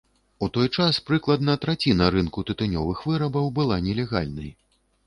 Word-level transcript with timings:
У 0.45 0.47
той 0.55 0.69
час 0.77 0.99
прыкладна 1.09 1.55
траціна 1.65 2.09
рынку 2.17 2.45
тытунёвых 2.49 3.07
вырабаў 3.13 3.45
была 3.61 3.83
нелегальнай. 3.91 4.51